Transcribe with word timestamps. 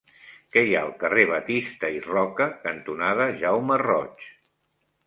Què 0.55 0.61
hi 0.67 0.71
ha 0.77 0.79
al 0.85 0.95
carrer 1.03 1.25
Batista 1.33 1.91
i 1.99 2.01
Roca 2.09 2.49
cantonada 2.65 3.31
Jaume 3.45 3.83
Roig? 3.87 4.31